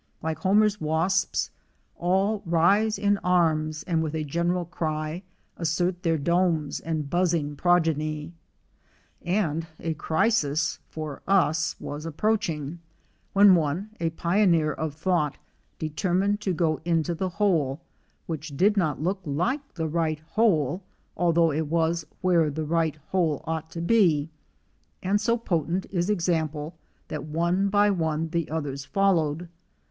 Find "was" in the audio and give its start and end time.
11.79-12.03, 21.67-22.07